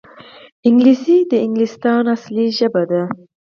[0.67, 3.01] انګلیسي د انګلستان اصلي ژبه ده